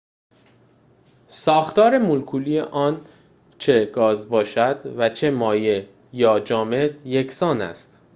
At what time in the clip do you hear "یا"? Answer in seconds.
6.13-6.39